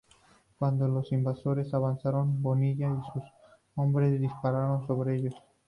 Cuando 0.57 0.87
los 0.87 1.11
invasores 1.11 1.75
avanzaron, 1.75 2.41
Bonilla 2.41 2.87
y 2.89 3.11
sus 3.13 3.21
hombres 3.75 4.19
dispararon 4.19 4.87
sobre 4.87 5.15
ellos. 5.17 5.35